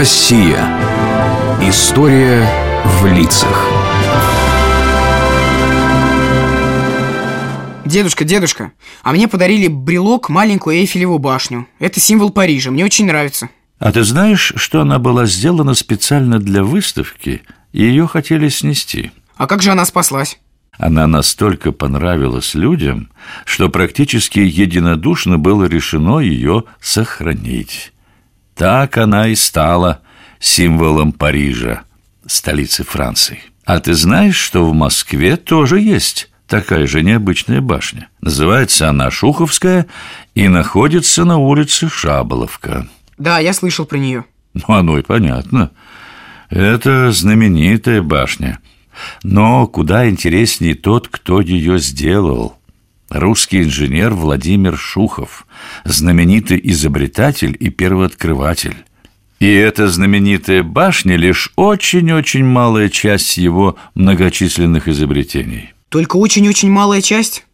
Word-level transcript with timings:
Россия. 0.00 0.66
История 1.60 2.48
в 2.86 3.04
лицах. 3.04 3.68
Дедушка, 7.84 8.24
дедушка, 8.24 8.72
а 9.02 9.12
мне 9.12 9.28
подарили 9.28 9.68
брелок 9.68 10.30
маленькую 10.30 10.76
Эйфелеву 10.76 11.18
башню. 11.18 11.66
Это 11.78 12.00
символ 12.00 12.30
Парижа, 12.30 12.70
мне 12.70 12.82
очень 12.82 13.04
нравится. 13.04 13.50
А 13.78 13.92
ты 13.92 14.02
знаешь, 14.02 14.54
что 14.56 14.80
она 14.80 14.98
была 14.98 15.26
сделана 15.26 15.74
специально 15.74 16.38
для 16.38 16.64
выставки, 16.64 17.42
и 17.72 17.82
ее 17.84 18.06
хотели 18.06 18.48
снести? 18.48 19.10
А 19.36 19.46
как 19.46 19.60
же 19.60 19.70
она 19.70 19.84
спаслась? 19.84 20.40
Она 20.78 21.06
настолько 21.08 21.72
понравилась 21.72 22.54
людям, 22.54 23.10
что 23.44 23.68
практически 23.68 24.38
единодушно 24.38 25.36
было 25.36 25.64
решено 25.64 26.20
ее 26.20 26.64
сохранить. 26.80 27.92
Так 28.60 28.98
она 28.98 29.28
и 29.28 29.36
стала 29.36 30.02
символом 30.38 31.12
Парижа, 31.12 31.84
столицы 32.26 32.84
Франции. 32.84 33.40
А 33.64 33.80
ты 33.80 33.94
знаешь, 33.94 34.36
что 34.36 34.66
в 34.66 34.74
Москве 34.74 35.38
тоже 35.38 35.80
есть 35.80 36.28
такая 36.46 36.86
же 36.86 37.02
необычная 37.02 37.62
башня. 37.62 38.10
Называется 38.20 38.90
она 38.90 39.10
Шуховская 39.10 39.86
и 40.34 40.46
находится 40.48 41.24
на 41.24 41.38
улице 41.38 41.88
Шаболовка. 41.88 42.86
Да, 43.16 43.38
я 43.38 43.54
слышал 43.54 43.86
про 43.86 43.96
нее. 43.96 44.26
Ну, 44.52 44.74
оно 44.74 44.98
и 44.98 45.02
понятно. 45.02 45.70
Это 46.50 47.12
знаменитая 47.12 48.02
башня. 48.02 48.58
Но 49.22 49.66
куда 49.68 50.06
интереснее 50.06 50.74
тот, 50.74 51.08
кто 51.08 51.40
ее 51.40 51.78
сделал. 51.78 52.58
Русский 53.10 53.62
инженер 53.62 54.14
Владимир 54.14 54.76
Шухов, 54.76 55.44
знаменитый 55.84 56.60
изобретатель 56.62 57.56
и 57.58 57.68
первооткрыватель. 57.68 58.76
И 59.40 59.52
эта 59.52 59.88
знаменитая 59.88 60.62
башня 60.62 61.16
лишь 61.16 61.52
очень-очень 61.56 62.44
малая 62.44 62.88
часть 62.88 63.36
его 63.36 63.76
многочисленных 63.94 64.86
изобретений. 64.86 65.74
Только 65.88 66.16
очень-очень 66.16 66.70
малая 66.70 67.00
часть? 67.00 67.44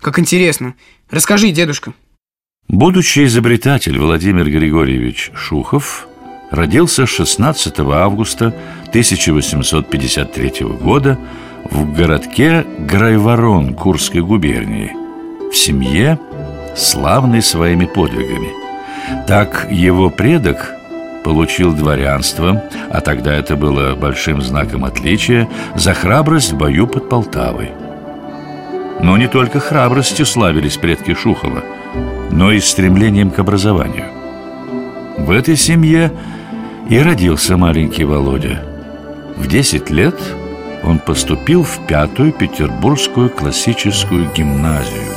Как 0.00 0.20
интересно. 0.20 0.74
Расскажи, 1.10 1.50
дедушка. 1.50 1.92
Будущий 2.68 3.24
изобретатель 3.24 3.98
Владимир 3.98 4.48
Григорьевич 4.48 5.32
Шухов 5.34 6.06
родился 6.52 7.06
16 7.06 7.80
августа 7.80 8.54
1853 8.90 10.66
года 10.66 11.18
в 11.64 11.92
городке 11.94 12.64
Грайворон 12.78 13.74
Курской 13.74 14.20
губернии 14.20 14.92
в 15.50 15.56
семье, 15.56 16.18
славной 16.74 17.42
своими 17.42 17.84
подвигами. 17.84 18.48
Так 19.26 19.68
его 19.70 20.10
предок 20.10 20.74
получил 21.24 21.72
дворянство, 21.72 22.64
а 22.90 23.00
тогда 23.00 23.34
это 23.34 23.56
было 23.56 23.94
большим 23.94 24.40
знаком 24.42 24.84
отличия, 24.84 25.48
за 25.74 25.94
храбрость 25.94 26.52
в 26.52 26.56
бою 26.56 26.86
под 26.86 27.08
Полтавой. 27.08 27.70
Но 29.00 29.16
не 29.16 29.28
только 29.28 29.60
храбростью 29.60 30.26
славились 30.26 30.76
предки 30.76 31.14
Шухова, 31.14 31.62
но 32.30 32.52
и 32.52 32.60
стремлением 32.60 33.30
к 33.30 33.38
образованию. 33.38 34.06
В 35.18 35.30
этой 35.30 35.56
семье 35.56 36.10
и 36.88 36.98
родился 36.98 37.56
маленький 37.56 38.04
Володя. 38.04 38.62
В 39.36 39.46
10 39.48 39.90
лет 39.90 40.14
он 40.82 40.98
поступил 40.98 41.62
в 41.62 41.86
пятую 41.86 42.32
петербургскую 42.32 43.30
классическую 43.30 44.30
гимназию. 44.32 45.14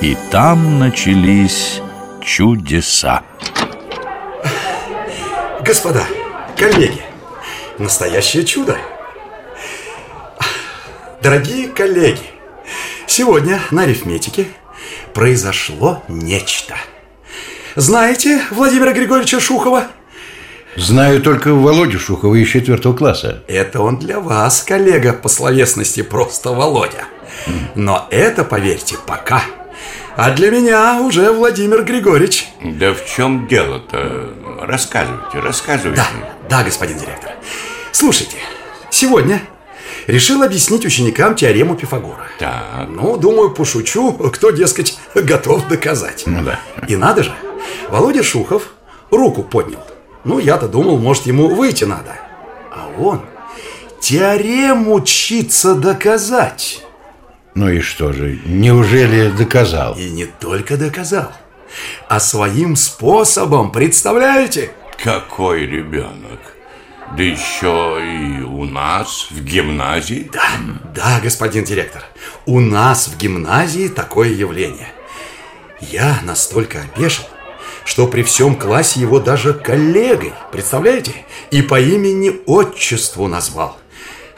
И 0.00 0.16
там 0.30 0.78
начались 0.78 1.80
чудеса. 2.22 3.22
Господа, 5.64 6.04
коллеги, 6.56 7.02
настоящее 7.78 8.44
чудо. 8.44 8.76
Дорогие 11.22 11.68
коллеги, 11.68 12.20
сегодня 13.06 13.60
на 13.70 13.82
арифметике 13.82 14.46
произошло 15.14 16.02
нечто. 16.08 16.76
Знаете 17.74 18.42
Владимира 18.50 18.92
Григорьевича 18.92 19.40
Шухова? 19.40 19.88
Знаю 20.76 21.22
только 21.22 21.54
Володю 21.54 21.98
Шухова 21.98 22.34
из 22.34 22.48
четвертого 22.48 22.94
класса. 22.94 23.42
Это 23.48 23.80
он 23.80 23.98
для 23.98 24.20
вас, 24.20 24.62
коллега, 24.62 25.14
по 25.14 25.28
словесности 25.28 26.02
просто 26.02 26.50
Володя. 26.50 27.04
Но 27.74 28.06
это, 28.10 28.44
поверьте, 28.44 28.96
пока. 29.06 29.42
А 30.16 30.30
для 30.32 30.50
меня 30.50 31.00
уже 31.00 31.32
Владимир 31.32 31.82
Григорьевич. 31.82 32.48
Да 32.62 32.92
в 32.92 33.06
чем 33.06 33.48
дело-то? 33.48 34.34
Рассказывайте, 34.60 35.40
рассказывайте. 35.40 36.02
Да, 36.02 36.58
да, 36.58 36.64
господин 36.64 36.98
директор. 36.98 37.32
Слушайте, 37.92 38.36
сегодня 38.90 39.40
решил 40.06 40.42
объяснить 40.42 40.84
ученикам 40.84 41.34
теорему 41.34 41.74
Пифагора. 41.74 42.26
Так. 42.38 42.86
Ну, 42.90 43.16
думаю, 43.16 43.50
пошучу, 43.50 44.12
кто, 44.12 44.50
дескать, 44.50 44.98
готов 45.14 45.68
доказать. 45.68 46.24
Ну 46.26 46.42
да. 46.42 46.60
И 46.86 46.96
надо 46.96 47.22
же, 47.22 47.32
Володя 47.88 48.22
Шухов 48.22 48.74
руку 49.10 49.42
поднял. 49.42 49.80
Ну, 50.26 50.40
я-то 50.40 50.66
думал, 50.66 50.98
может, 50.98 51.26
ему 51.26 51.46
выйти 51.46 51.84
надо. 51.84 52.16
А 52.72 52.90
он 52.98 53.20
теорему 54.00 54.94
учиться 54.94 55.76
доказать. 55.76 56.84
Ну 57.54 57.68
и 57.68 57.78
что 57.80 58.12
же, 58.12 58.40
неужели 58.44 59.30
доказал? 59.30 59.94
И 59.94 60.10
не 60.10 60.26
только 60.26 60.76
доказал, 60.76 61.30
а 62.08 62.18
своим 62.18 62.74
способом, 62.74 63.70
представляете? 63.70 64.72
Какой 65.02 65.64
ребенок? 65.64 66.40
Да 67.16 67.22
еще 67.22 68.00
и 68.02 68.42
у 68.42 68.64
нас 68.64 69.28
в 69.30 69.44
гимназии? 69.44 70.28
Да, 70.32 70.48
да, 70.92 71.20
господин 71.22 71.62
директор, 71.62 72.02
у 72.46 72.58
нас 72.58 73.06
в 73.06 73.16
гимназии 73.16 73.86
такое 73.86 74.30
явление. 74.30 74.88
Я 75.80 76.18
настолько 76.24 76.80
опешил, 76.80 77.24
что 77.86 78.08
при 78.08 78.22
всем 78.22 78.56
классе 78.56 79.00
его 79.00 79.20
даже 79.20 79.54
коллегой, 79.54 80.32
представляете? 80.50 81.24
И 81.52 81.62
по 81.62 81.80
имени-отчеству 81.80 83.28
назвал. 83.28 83.78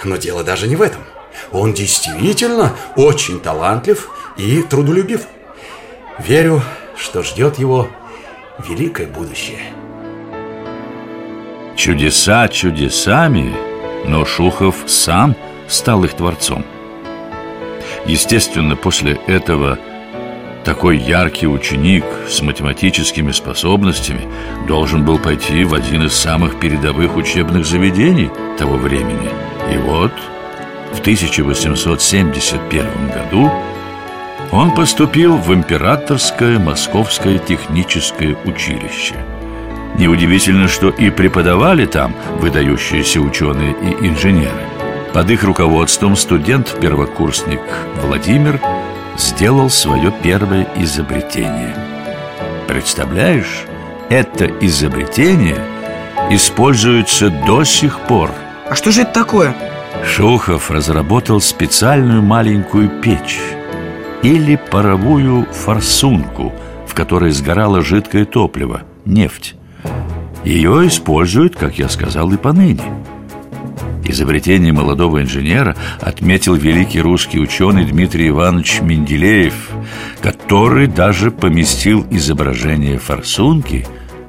Но 0.04 0.16
дело 0.16 0.44
даже 0.44 0.68
не 0.68 0.76
в 0.76 0.82
этом. 0.82 1.00
Он 1.50 1.72
действительно 1.72 2.76
очень 2.94 3.40
талантлив 3.40 4.10
и 4.36 4.62
трудолюбив. 4.62 5.22
Верю, 6.18 6.62
что 6.94 7.22
ждет 7.22 7.58
его 7.58 7.88
великое 8.68 9.06
будущее. 9.06 9.72
Чудеса 11.74 12.48
чудесами, 12.48 13.56
но 14.04 14.26
Шухов 14.26 14.76
сам 14.86 15.34
стал 15.68 16.04
их 16.04 16.14
творцом. 16.14 16.66
Естественно, 18.04 18.76
после 18.76 19.18
этого 19.26 19.78
такой 20.68 20.98
яркий 20.98 21.46
ученик 21.46 22.04
с 22.28 22.42
математическими 22.42 23.32
способностями 23.32 24.28
должен 24.66 25.02
был 25.02 25.18
пойти 25.18 25.64
в 25.64 25.72
один 25.72 26.02
из 26.02 26.12
самых 26.12 26.60
передовых 26.60 27.16
учебных 27.16 27.64
заведений 27.64 28.30
того 28.58 28.76
времени. 28.76 29.30
И 29.72 29.78
вот 29.78 30.12
в 30.92 31.00
1871 31.00 32.84
году 33.08 33.50
он 34.52 34.74
поступил 34.74 35.38
в 35.38 35.54
Императорское 35.54 36.58
Московское 36.58 37.38
техническое 37.38 38.36
училище. 38.44 39.14
Неудивительно, 39.96 40.68
что 40.68 40.90
и 40.90 41.08
преподавали 41.08 41.86
там 41.86 42.14
выдающиеся 42.40 43.22
ученые 43.22 43.72
и 43.72 44.06
инженеры. 44.06 44.68
Под 45.14 45.30
их 45.30 45.44
руководством 45.44 46.14
студент-первокурсник 46.14 47.62
Владимир 48.02 48.60
сделал 49.18 49.68
свое 49.68 50.12
первое 50.22 50.66
изобретение. 50.76 51.74
Представляешь, 52.66 53.64
это 54.08 54.46
изобретение 54.60 55.58
используется 56.30 57.30
до 57.30 57.64
сих 57.64 58.00
пор. 58.00 58.30
А 58.70 58.74
что 58.74 58.90
же 58.90 59.02
это 59.02 59.12
такое? 59.12 59.54
Шухов 60.04 60.70
разработал 60.70 61.40
специальную 61.40 62.22
маленькую 62.22 62.88
печь 63.00 63.40
или 64.22 64.56
паровую 64.70 65.46
форсунку, 65.52 66.52
в 66.86 66.94
которой 66.94 67.30
сгорало 67.30 67.82
жидкое 67.82 68.24
топливо, 68.24 68.82
нефть. 69.04 69.56
Ее 70.44 70.86
используют, 70.86 71.56
как 71.56 71.78
я 71.78 71.88
сказал, 71.88 72.30
и 72.32 72.36
поныне. 72.36 72.82
Изобретение 74.04 74.72
молодого 74.72 75.22
инженера 75.22 75.76
отметил 76.00 76.54
великий 76.54 77.00
русский 77.00 77.38
ученый 77.40 77.84
Дмитрий 77.84 78.28
Иванович 78.28 78.80
Менделеев, 78.80 79.70
который 80.22 80.86
даже 80.86 81.30
поместил 81.30 82.06
изображение 82.10 82.98
форсунки 82.98 83.86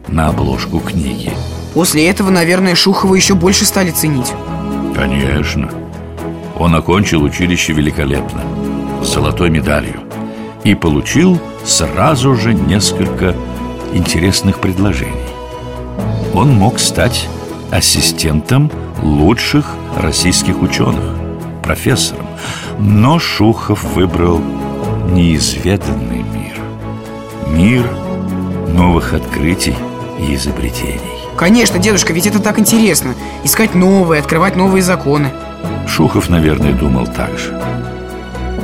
на 0.08 0.30
обложку 0.30 0.80
книги. 0.80 1.32
После 1.74 2.10
этого, 2.10 2.30
наверное, 2.30 2.76
Шухова 2.76 3.16
еще 3.16 3.36
больше 3.36 3.66
стали 3.66 3.92
ценить. 3.92 4.34
Конечно. 4.96 5.70
Он 6.58 6.76
окончил 6.76 7.24
училище 7.24 7.74
великолепно, 7.74 8.42
с 9.02 9.14
золотой 9.14 9.50
медалью, 9.50 10.02
и 10.66 10.76
получил 10.76 11.40
сразу 11.64 12.36
же 12.36 12.54
несколько 12.54 13.34
интересных 13.94 14.60
предложений. 14.60 15.14
он 16.34 16.52
мог 16.52 16.80
стать 16.80 17.28
ассистентом 17.72 18.72
лучших 19.02 19.76
российских 19.96 20.62
ученых, 20.62 21.04
профессором. 21.64 22.28
Но 22.80 23.20
Шухов 23.20 23.84
выбрал 23.96 24.42
неизведанный 25.12 26.24
мир. 26.24 26.60
Мир 27.48 27.86
новых 28.68 29.14
открытий 29.14 29.76
и 30.20 30.36
изобретений. 30.36 31.20
Конечно, 31.40 31.80
дедушка, 31.80 32.12
ведь 32.12 32.28
это 32.28 32.40
так 32.40 32.60
интересно 32.60 33.16
Искать 33.46 33.74
новые, 33.74 34.20
открывать 34.20 34.58
новые 34.58 34.82
законы 34.82 35.32
Шухов, 35.88 36.28
наверное, 36.28 36.74
думал 36.74 37.08
так 37.08 37.40
же 37.40 37.58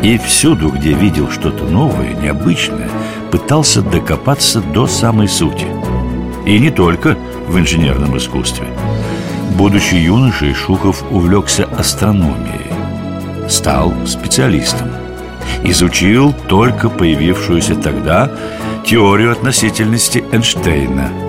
И 0.04 0.18
всюду, 0.18 0.68
где 0.68 0.92
видел 0.92 1.32
что-то 1.32 1.64
новое, 1.64 2.14
необычное 2.16 2.90
Пытался 3.32 3.82
докопаться 3.82 4.60
до 4.60 4.88
самой 4.88 5.30
сути 5.30 5.66
И 6.46 6.60
не 6.60 6.70
только 6.70 7.18
в 7.48 7.58
инженерном 7.58 8.18
искусстве 8.18 8.68
Будучи 9.58 9.96
юношей, 9.96 10.54
Шухов 10.54 11.04
увлекся 11.12 11.66
астрономией 11.66 12.72
Стал 13.50 13.94
специалистом 14.06 14.90
Изучил 15.64 16.34
только 16.48 16.90
появившуюся 16.90 17.76
тогда 17.76 18.32
теорию 18.86 19.32
относительности 19.32 20.24
Эйнштейна– 20.32 21.10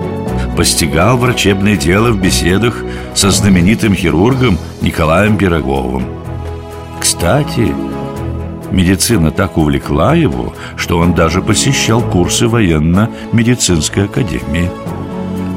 постигал 0.57 1.17
врачебное 1.17 1.77
дело 1.77 2.09
в 2.09 2.19
беседах 2.19 2.83
со 3.13 3.29
знаменитым 3.29 3.93
хирургом 3.93 4.57
Николаем 4.81 5.37
Пироговым. 5.37 6.03
Кстати, 6.99 7.75
медицина 8.71 9.29
так 9.29 9.55
увлекла 9.59 10.15
его, 10.15 10.55
что 10.75 10.97
он 10.97 11.13
даже 11.13 11.43
посещал 11.43 12.01
курсы 12.01 12.47
военно-медицинской 12.47 14.05
академии. 14.05 14.71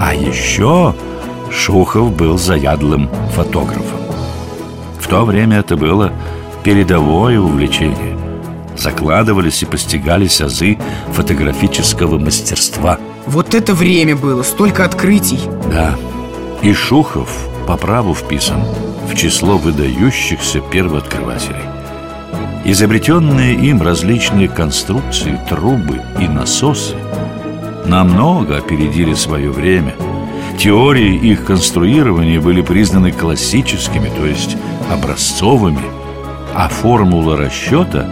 А 0.00 0.14
еще 0.14 0.94
Шухов 1.52 2.16
был 2.16 2.36
заядлым 2.36 3.08
фотографом. 3.34 4.00
В 4.98 5.06
то 5.06 5.24
время 5.24 5.58
это 5.58 5.76
было 5.76 6.12
передовое 6.64 7.38
увлечение. 7.38 8.18
Закладывались 8.76 9.62
и 9.62 9.66
постигались 9.66 10.40
азы 10.40 10.78
фотографического 11.12 12.18
мастерства– 12.18 12.98
вот 13.26 13.54
это 13.54 13.74
время 13.74 14.16
было, 14.16 14.42
столько 14.42 14.84
открытий 14.84 15.38
Да, 15.70 15.96
и 16.62 16.72
Шухов 16.72 17.30
по 17.66 17.76
праву 17.76 18.14
вписан 18.14 18.64
в 19.08 19.14
число 19.14 19.56
выдающихся 19.56 20.60
первооткрывателей 20.60 21.62
Изобретенные 22.64 23.54
им 23.54 23.82
различные 23.82 24.48
конструкции, 24.48 25.38
трубы 25.48 26.02
и 26.20 26.26
насосы 26.26 26.96
намного 27.90 28.58
опередили 28.58 29.14
свое 29.14 29.50
время. 29.50 29.94
Теории 30.56 31.16
их 31.16 31.44
конструирования 31.44 32.40
были 32.40 32.62
признаны 32.62 33.10
классическими, 33.10 34.08
то 34.08 34.26
есть 34.26 34.56
образцовыми 34.90 35.82
А 36.54 36.68
формулы 36.68 37.36
расчета 37.36 38.08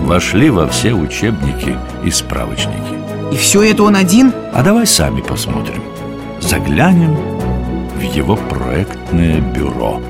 вошли 0.00 0.50
во 0.50 0.66
все 0.68 0.92
учебники 0.94 1.76
и 2.04 2.10
справочники. 2.10 2.98
И 3.32 3.36
все 3.36 3.62
это 3.62 3.84
он 3.84 3.96
один? 3.96 4.32
А 4.52 4.62
давай 4.62 4.86
сами 4.86 5.20
посмотрим. 5.20 5.82
Заглянем 6.40 7.16
в 7.96 8.00
его 8.00 8.36
проектное 8.36 9.40
бюро. 9.40 10.00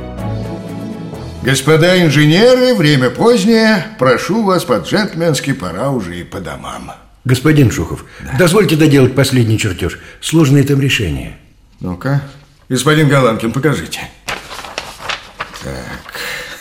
Господа 1.42 2.02
инженеры, 2.02 2.74
время 2.74 3.10
позднее. 3.10 3.86
Прошу 3.98 4.44
вас 4.44 4.64
по-джентльменски, 4.64 5.52
пора 5.52 5.90
уже 5.90 6.20
и 6.20 6.24
по 6.24 6.40
домам 6.40 6.92
Господин 7.28 7.70
Шухов, 7.70 8.06
да. 8.20 8.38
дозвольте 8.38 8.74
доделать 8.74 9.14
последний 9.14 9.58
чертеж 9.58 9.98
Сложное 10.22 10.64
там 10.64 10.80
решение 10.80 11.36
Ну-ка, 11.78 12.22
господин 12.70 13.06
Галанкин, 13.08 13.52
покажите 13.52 14.00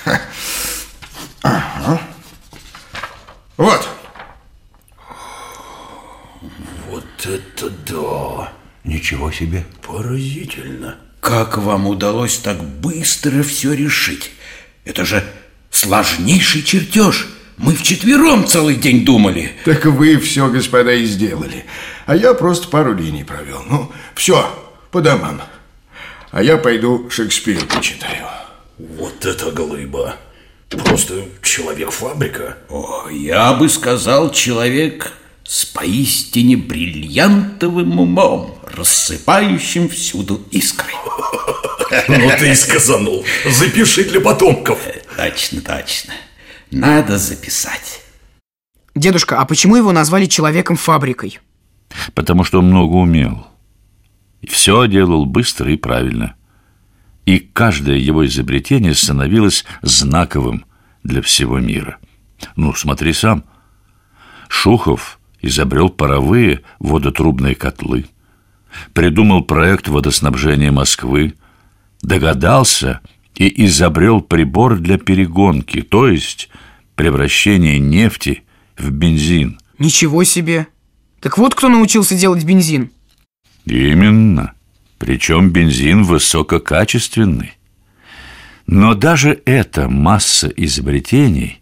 Так 0.03 0.21
Ага. 1.41 2.01
Вот 3.55 3.81
это 7.23 7.69
да! 7.87 8.51
Ничего 8.83 9.31
себе! 9.31 9.63
Поразительно! 9.81 10.97
Как 11.21 11.57
вам 11.57 11.87
удалось 11.87 12.39
так 12.39 12.61
быстро 12.61 13.41
все 13.41 13.71
решить? 13.71 14.31
Это 14.83 15.05
же 15.05 15.23
сложнейший 15.71 16.63
чертеж! 16.63 17.36
Мы 17.57 17.73
вчетвером 17.73 18.45
целый 18.45 18.75
день 18.75 19.03
думали. 19.03 19.51
Так 19.65 19.85
вы 19.85 20.17
все, 20.19 20.47
господа, 20.47 20.93
и 20.93 21.05
сделали. 21.05 21.65
А 22.05 22.15
я 22.15 22.33
просто 22.35 22.67
пару 22.67 22.93
линий 22.93 23.23
провел. 23.23 23.63
Ну, 23.67 23.91
все, 24.15 24.47
по 24.91 25.01
домам. 25.01 25.41
А 26.31 26.43
я 26.43 26.57
пойду 26.57 27.09
Шекспира 27.09 27.65
почитаю. 27.65 28.27
Вот 28.77 29.25
это 29.25 29.51
глыба. 29.51 30.15
Просто 30.69 31.25
человек-фабрика. 31.41 32.57
О, 32.69 33.09
я 33.09 33.53
бы 33.53 33.69
сказал, 33.69 34.31
человек 34.31 35.13
с 35.43 35.65
поистине 35.65 36.57
бриллиантовым 36.57 37.99
умом, 37.99 38.59
рассыпающим 38.63 39.89
всюду 39.89 40.45
искры. 40.51 40.91
Ну 42.09 42.31
ты 42.37 42.51
и 42.51 42.55
сказанул. 42.55 43.25
Запиши 43.45 44.03
для 44.03 44.19
потомков. 44.19 44.77
Точно, 45.15 45.61
точно. 45.61 46.13
Надо 46.71 47.17
записать. 47.17 48.03
Дедушка, 48.95 49.39
а 49.39 49.45
почему 49.45 49.75
его 49.75 49.91
назвали 49.91 50.25
человеком-фабрикой? 50.25 51.39
Потому 52.13 52.43
что 52.43 52.59
он 52.59 52.67
много 52.67 52.93
умел. 52.93 53.47
Все 54.47 54.87
делал 54.87 55.25
быстро 55.25 55.71
и 55.71 55.77
правильно. 55.77 56.35
И 57.25 57.39
каждое 57.39 57.97
его 57.97 58.25
изобретение 58.25 58.93
становилось 58.95 59.65
знаковым 59.81 60.65
для 61.03 61.21
всего 61.21 61.59
мира. 61.59 61.97
Ну, 62.55 62.73
смотри 62.73 63.13
сам. 63.13 63.43
Шухов 64.47 65.19
изобрел 65.41 65.89
паровые 65.89 66.61
водотрубные 66.79 67.55
котлы, 67.55 68.05
придумал 68.93 69.43
проект 69.43 69.87
водоснабжения 69.87 70.71
Москвы, 70.71 71.35
догадался 72.01 73.01
и 73.37 73.65
изобрел 73.65 74.21
прибор 74.21 74.77
для 74.79 74.97
перегонки, 74.97 75.81
то 75.81 76.07
есть 76.07 76.49
превращение 76.95 77.79
нефти 77.79 78.43
в 78.77 78.89
бензин. 78.89 79.59
Ничего 79.77 80.23
себе! 80.23 80.67
Так 81.19 81.37
вот 81.37 81.55
кто 81.55 81.69
научился 81.69 82.15
делать 82.15 82.43
бензин? 82.43 82.91
Именно. 83.65 84.53
Причем 84.97 85.51
бензин 85.51 86.03
высококачественный. 86.03 87.53
Но 88.65 88.95
даже 88.95 89.41
эта 89.45 89.87
масса 89.87 90.47
изобретений 90.47 91.61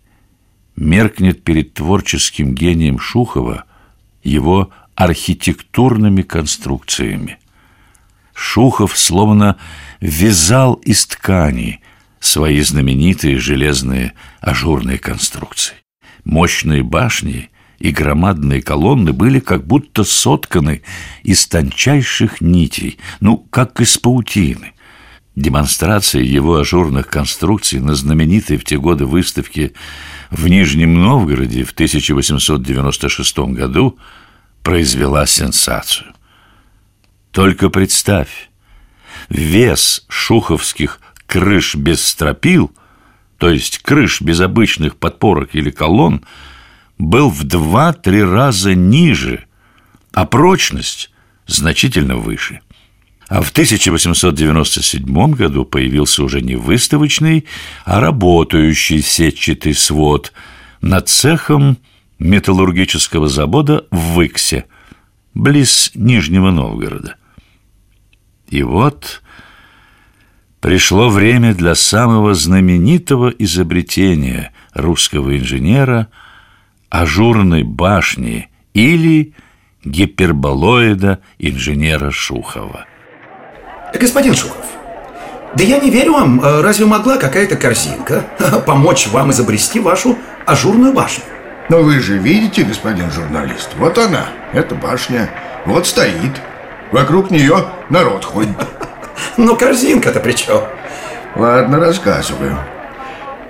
меркнет 0.75 1.43
перед 1.43 1.73
творческим 1.73 2.55
гением 2.55 2.99
Шухова 2.99 3.65
его 4.23 4.71
архитектурными 4.95 6.21
конструкциями. 6.21 7.37
Шухов 8.35 8.97
словно 8.97 9.57
вязал 10.01 10.73
из 10.73 11.07
ткани 11.07 11.79
свои 12.19 12.59
знаменитые 12.61 13.39
железные 13.39 14.13
ажурные 14.41 14.97
конструкции. 14.97 15.75
Мощные 16.25 16.83
башни 16.83 17.49
и 17.79 17.91
громадные 17.91 18.61
колонны 18.61 19.13
были 19.13 19.39
как 19.39 19.65
будто 19.65 20.03
сотканы 20.03 20.81
из 21.23 21.47
тончайших 21.47 22.41
нитей, 22.41 22.99
ну, 23.21 23.37
как 23.37 23.79
из 23.79 23.97
паутины. 23.97 24.73
Демонстрация 25.35 26.21
его 26.21 26.57
ажурных 26.57 27.07
конструкций 27.07 27.79
на 27.79 27.95
знаменитой 27.95 28.57
в 28.57 28.65
те 28.65 28.77
годы 28.77 29.05
выставке 29.05 29.73
в 30.29 30.47
Нижнем 30.47 30.93
Новгороде 31.01 31.63
в 31.63 31.71
1896 31.71 33.37
году 33.39 33.97
произвела 34.61 35.25
сенсацию. 35.25 36.14
Только 37.35 37.69
представь, 37.69 38.49
вес 39.27 40.05
шуховских 40.07 41.01
крыш 41.27 41.75
без 41.75 42.01
стропил, 42.01 42.71
то 43.37 43.49
есть 43.49 43.79
крыш 43.79 44.21
без 44.21 44.39
обычных 44.39 44.95
подпорок 44.95 45.53
или 45.53 45.69
колонн, 45.69 46.23
был 46.97 47.29
в 47.29 47.43
два-три 47.43 48.23
раза 48.23 48.73
ниже, 48.73 49.43
а 50.13 50.25
прочность 50.25 51.11
значительно 51.45 52.15
выше. 52.15 52.61
А 53.27 53.41
в 53.41 53.51
1897 53.51 55.31
году 55.33 55.65
появился 55.65 56.23
уже 56.23 56.39
не 56.39 56.55
выставочный, 56.55 57.47
а 57.83 57.99
работающий 57.99 59.01
сетчатый 59.01 59.73
свод 59.73 60.31
над 60.79 61.09
цехом 61.09 61.79
металлургического 62.17 63.27
завода 63.27 63.85
в 63.91 64.13
Выксе, 64.13 64.67
близ 65.33 65.91
Нижнего 65.95 66.49
Новгорода. 66.49 67.17
И 68.47 68.63
вот 68.63 69.21
пришло 70.59 71.09
время 71.09 71.53
для 71.53 71.75
самого 71.75 72.33
знаменитого 72.33 73.29
изобретения 73.29 74.51
русского 74.73 75.37
инженера 75.37 76.07
ажурной 76.89 77.63
башни 77.63 78.49
или 78.73 79.33
гиперболоида 79.83 81.19
инженера 81.39 82.11
Шухова– 82.11 82.85
Господин 83.99 84.35
Шухов, 84.35 84.65
да 85.55 85.63
я 85.63 85.79
не 85.79 85.89
верю 85.89 86.13
вам. 86.13 86.41
Э, 86.41 86.61
разве 86.61 86.85
могла 86.85 87.17
какая-то 87.17 87.55
корзинка 87.55 88.25
помочь 88.65 89.07
вам 89.07 89.31
изобрести 89.31 89.79
вашу 89.79 90.17
ажурную 90.45 90.91
башню? 90.91 91.23
Но 91.69 91.81
вы 91.81 91.99
же 91.99 92.17
видите, 92.17 92.63
господин 92.63 93.09
журналист, 93.09 93.69
вот 93.77 93.97
она, 93.97 94.25
эта 94.53 94.75
башня, 94.75 95.29
вот 95.65 95.87
стоит. 95.87 96.41
Вокруг 96.91 97.31
нее 97.31 97.65
народ 97.89 98.25
ходит. 98.25 98.55
Но 99.37 99.55
корзинка-то 99.55 100.19
при 100.19 100.33
чем? 100.33 100.61
Ладно, 101.35 101.79
рассказываю. 101.79 102.57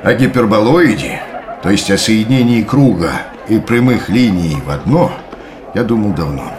О 0.04 0.13
гиперболоиде, 0.13 1.22
то 1.62 1.70
есть 1.70 1.89
о 1.92 1.98
соединении 1.98 2.63
круга 2.63 3.12
и 3.48 3.60
прямых 3.60 4.10
линий 4.10 4.62
в 4.65 4.70
одно, 4.70 5.12
я 5.74 5.84
думал 5.84 6.13
давно. 6.13 6.51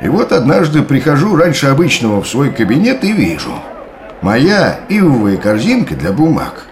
И 0.00 0.08
вот 0.08 0.32
однажды 0.32 0.82
прихожу 0.82 1.34
раньше 1.34 1.66
обычного 1.66 2.22
в 2.22 2.28
свой 2.28 2.52
кабинет 2.52 3.02
и 3.02 3.12
вижу. 3.12 3.52
Моя 4.20 4.80
ивовая 4.88 5.36
корзинка 5.36 5.94
для 5.94 6.12
бумаг 6.12 6.64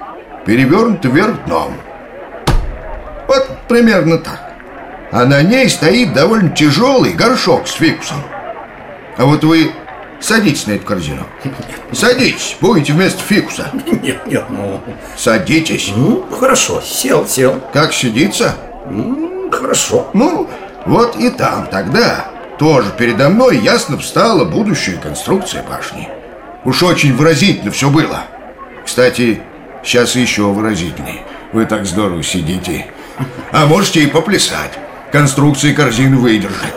перевернута 0.44 1.08
вверх 1.08 1.44
дном. 1.46 1.72
Вот 3.26 3.48
примерно 3.68 4.18
так. 4.18 4.52
А 5.10 5.24
на 5.24 5.42
ней 5.42 5.68
стоит 5.68 6.12
довольно 6.12 6.50
тяжелый 6.50 7.12
горшок 7.12 7.66
с 7.66 7.72
фикусом. 7.72 8.18
А 9.16 9.24
вот 9.24 9.44
вы 9.44 9.72
садитесь 10.26 10.66
на 10.66 10.72
эту 10.72 10.84
корзину. 10.84 11.26
Садитесь, 11.92 12.56
будете 12.60 12.92
вместо 12.92 13.22
фикуса. 13.22 13.70
Нет, 14.02 14.26
нет, 14.26 14.44
ну... 14.50 14.80
Садитесь. 15.16 15.92
Ну, 15.94 16.26
хорошо, 16.30 16.82
сел, 16.82 17.26
сел. 17.26 17.62
Как 17.72 17.92
сидится? 17.92 18.56
Хорошо. 19.52 20.10
Ну, 20.14 20.50
вот 20.84 21.16
и 21.16 21.30
там 21.30 21.68
тогда 21.68 22.28
тоже 22.58 22.92
передо 22.98 23.28
мной 23.28 23.58
ясно 23.58 23.98
встала 23.98 24.44
будущая 24.44 24.96
конструкция 24.96 25.62
башни. 25.62 26.08
Уж 26.64 26.82
очень 26.82 27.14
выразительно 27.14 27.70
все 27.70 27.88
было. 27.88 28.24
Кстати, 28.84 29.40
сейчас 29.84 30.16
еще 30.16 30.42
выразительнее. 30.42 31.22
Вы 31.52 31.66
так 31.66 31.86
здорово 31.86 32.22
сидите. 32.24 32.86
А 33.52 33.66
можете 33.66 34.02
и 34.02 34.06
поплясать. 34.06 34.72
Конструкции 35.12 35.72
корзины 35.72 36.16
выдержит. 36.16 36.74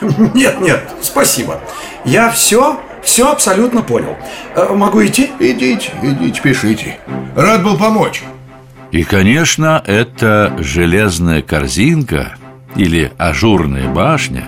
Нет, 0.34 0.60
нет, 0.60 0.88
спасибо. 1.00 1.60
Я 2.04 2.30
все, 2.30 2.80
все 3.02 3.30
абсолютно 3.30 3.82
понял. 3.82 4.16
Э, 4.54 4.72
Могу 4.74 5.04
идти? 5.04 5.30
Идите, 5.38 5.90
идите, 6.02 6.40
пишите. 6.42 6.98
Рад 7.34 7.62
был 7.64 7.76
помочь. 7.78 8.22
И, 8.92 9.02
конечно, 9.04 9.82
эта 9.86 10.54
железная 10.58 11.42
корзинка 11.42 12.36
или 12.76 13.12
ажурная 13.18 13.88
башня 13.88 14.44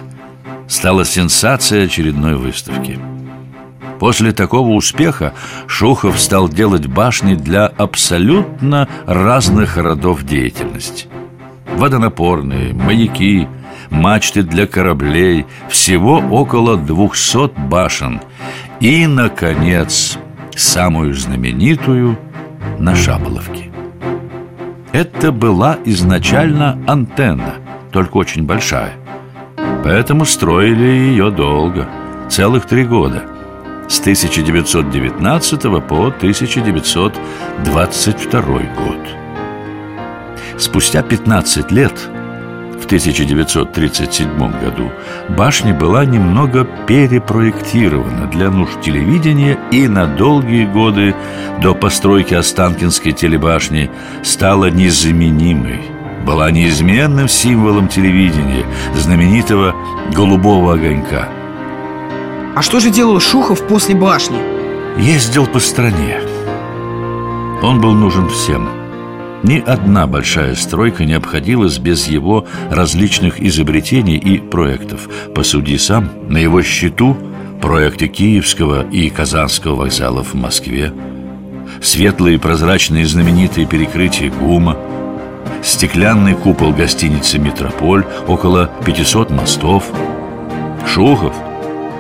стала 0.69 1.05
сенсацией 1.05 1.87
очередной 1.87 2.37
выставки. 2.37 2.99
После 3.99 4.33
такого 4.33 4.69
успеха 4.75 5.35
Шухов 5.67 6.21
стал 6.21 6.49
делать 6.49 6.87
башни 6.87 7.35
для 7.35 7.67
абсолютно 7.67 8.89
разных 9.07 9.77
родов 9.77 10.25
деятельности. 10.25 11.09
Водонапорные, 11.77 12.73
маяки, 12.75 13.49
мачты 13.91 14.43
для 14.43 14.67
кораблей, 14.67 15.47
всего 15.69 16.23
около 16.31 16.77
200 16.77 17.69
башен. 17.69 18.21
И, 18.81 19.07
наконец, 19.07 20.19
самую 20.55 21.15
знаменитую 21.15 22.19
на 22.79 22.95
Шаболовке. 22.95 23.71
Это 24.93 25.33
была 25.33 25.79
изначально 25.85 26.79
антенна, 26.87 27.55
только 27.93 28.17
очень 28.17 28.45
большая. 28.45 28.93
Поэтому 29.85 30.25
строили 30.25 30.87
ее 30.87 31.31
долго, 31.31 31.89
целых 32.29 32.67
три 32.67 32.85
года– 32.85 33.25
с 33.89 34.01
1919 34.01 35.63
по 35.87 36.09
1922 36.09 38.43
год. 38.43 38.99
Спустя 40.59 41.03
15 41.03 41.73
лет, 41.73 41.93
1937 42.89 44.39
году, 44.39 44.91
башня 45.29 45.75
была 45.75 46.07
немного 46.07 46.65
перепроектирована 46.65 48.27
для 48.29 48.51
нужд 48.51 48.81
телевидения 48.81 49.59
и 49.71 49.87
на 49.87 50.07
долгие 50.07 50.65
годы 50.65 51.15
до 51.61 51.75
постройки 51.75 52.33
Останкинской 52.33 53.13
телебашни 53.13 53.91
стала 54.23 54.71
незаменимой 54.71 55.83
была 56.25 56.51
неизменным 56.51 57.29
символом 57.29 57.89
телевидения, 57.89 58.67
знаменитого 58.95 59.75
«голубого 60.13 60.75
огонька». 60.75 61.29
А 62.55 62.61
что 62.61 62.81
же 62.81 62.91
делал 62.91 63.21
Шухов 63.21 63.67
после 63.67 63.95
башни? 63.95 64.39
Ездил 65.01 65.47
по 65.47 65.59
стране. 65.59 66.21
Он 67.63 67.81
был 67.81 67.95
нужен 67.95 68.29
всем. 68.29 68.78
Ни 69.43 69.61
одна 69.61 70.07
большая 70.07 70.55
стройка 70.57 71.05
не 71.05 71.15
обходилась 71.15 71.79
без 71.79 72.09
его 72.09 72.47
различных 72.71 73.41
изобретений 73.41 74.17
и 74.17 74.39
проектов. 74.39 75.09
Посуди 75.35 75.79
сам, 75.79 76.11
на 76.29 76.39
его 76.39 76.63
счету 76.63 77.17
проекты 77.61 78.09
Киевского 78.09 78.89
и 78.89 79.11
Казанского 79.11 79.77
вокзалов 79.77 80.33
в 80.33 80.35
Москве, 80.35 80.93
светлые 81.81 82.39
прозрачные 82.39 83.07
знаменитые 83.07 83.67
перекрытия 83.67 84.31
ГУМа, 84.31 84.77
стеклянный 85.63 86.35
купол 86.35 86.73
гостиницы 86.73 87.39
«Метрополь», 87.39 88.05
около 88.27 88.71
500 88.85 89.31
мостов. 89.31 89.85
Шухов 90.87 91.35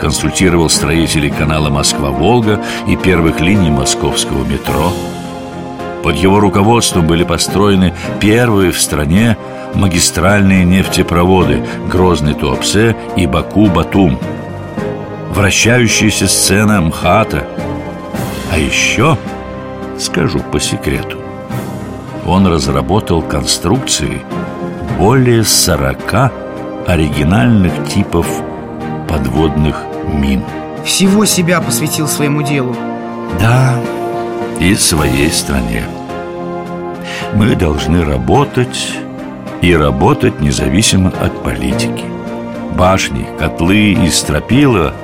консультировал 0.01 0.69
строителей 0.69 1.31
канала 1.31 1.71
Москва-Волга 1.71 2.61
и 2.89 2.97
первых 2.97 3.41
линий 3.41 3.71
московского 3.71 4.45
метро. 4.45 4.93
Под 6.09 6.17
его 6.17 6.41
руководством 6.41 7.07
были 7.07 7.23
построены 7.23 7.93
первые 8.19 8.73
в 8.73 8.81
стране 8.81 9.37
магистральные 9.75 10.65
нефтепроводы 10.65 11.63
Грозный 11.87 12.33
Туапсе 12.33 12.97
и 13.15 13.27
Баку-Батум, 13.27 14.19
вращающаяся 15.35 16.27
сцена 16.27 16.81
МХАТа. 16.81 17.47
А 18.51 18.57
еще, 18.57 19.19
скажу 19.99 20.41
по 20.41 20.59
секрету, 20.59 21.19
он 22.25 22.47
разработал 22.47 23.21
конструкции 23.21 24.23
более 24.99 25.45
40 25.45 26.33
оригинальных 26.87 27.87
типов 27.87 28.27
подводных 29.07 29.85
мин. 30.11 30.43
Всего 30.87 31.27
себя 31.27 31.61
посвятил 31.61 32.09
своему 32.09 32.41
делу. 32.41 32.75
Да, 33.39 33.79
и 34.59 34.75
своей 34.75 35.31
стране. 35.31 35.85
Мы 37.35 37.55
должны 37.55 38.05
работать 38.05 38.97
и 39.61 39.75
работать 39.75 40.41
независимо 40.41 41.11
от 41.21 41.43
политики. 41.43 42.05
Башни, 42.75 43.27
котлы 43.39 43.93
и 43.93 44.09
стропила 44.09 44.95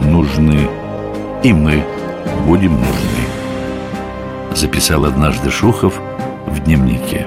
нужны, 0.00 0.68
и 1.42 1.52
мы 1.52 1.84
будем 2.46 2.72
нужны. 2.72 4.54
Записал 4.54 5.04
однажды 5.04 5.50
Шухов 5.50 6.00
в 6.46 6.60
дневнике. 6.60 7.26